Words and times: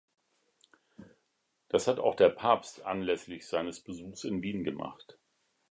Das 1.69 1.85
hat 1.87 1.99
auch 1.99 2.15
der 2.15 2.29
Papst 2.29 2.81
anlässlich 2.83 3.45
seines 3.45 3.81
Besuchs 3.81 4.23
in 4.23 4.41
Wien 4.41 4.63
gemacht. 4.63 5.19